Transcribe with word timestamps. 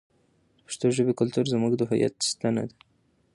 د 0.55 0.59
پښتو 0.65 0.85
ژبې 0.97 1.13
کلتور 1.19 1.45
زموږ 1.53 1.73
د 1.77 1.81
هویت 1.89 2.15
ستنه 2.29 2.63
ده. 2.69 2.75